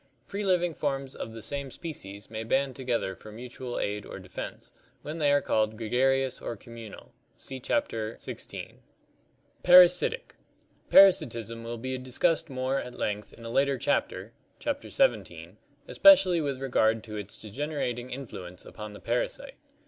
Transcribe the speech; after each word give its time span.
Free 0.25 0.43
living 0.43 0.73
forms 0.73 1.13
of 1.13 1.31
the 1.31 1.43
same 1.43 1.69
species 1.69 2.31
may 2.31 2.43
band 2.43 2.75
together 2.75 3.15
for 3.15 3.31
mutual 3.31 3.79
aid 3.79 4.03
or 4.03 4.17
defense, 4.17 4.71
when 5.03 5.19
they 5.19 5.31
are 5.31 5.43
called 5.43 5.77
gregarious 5.77 6.41
or 6.41 6.57
communal 6.57 7.13
(see 7.37 7.59
Chapter 7.59 8.15
XVI). 8.15 8.77
Parasitic 9.61 10.29
(Gr. 10.29 10.31
wapd, 10.31 10.33
beside, 10.33 10.33
and 10.33 10.33
oytot, 10.33 10.33
food).— 10.33 10.89
Parasitism 10.91 11.63
will 11.63 11.77
be 11.77 11.97
discussed 11.99 12.49
more 12.49 12.79
at 12.79 12.95
length 12.97 13.31
in 13.33 13.45
a 13.45 13.49
later 13.51 13.77
chapter 13.77 14.33
(Chapter 14.57 14.89
XVII), 14.89 15.57
especially 15.87 16.41
with 16.41 16.59
regard 16.59 17.03
to 17.03 17.15
its 17.15 17.37
de 17.37 17.51
generating 17.51 18.09
in 18.09 18.25
fluence 18.25 18.65
upon 18.65 18.93
the 18.93 18.99
parasite. 18.99 19.53